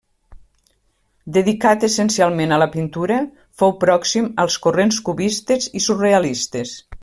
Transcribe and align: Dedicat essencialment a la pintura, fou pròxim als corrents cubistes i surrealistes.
Dedicat 1.35 1.85
essencialment 1.87 2.55
a 2.55 2.59
la 2.63 2.69
pintura, 2.77 3.19
fou 3.63 3.77
pròxim 3.85 4.31
als 4.45 4.57
corrents 4.67 4.99
cubistes 5.11 5.71
i 5.81 5.85
surrealistes. 5.91 6.75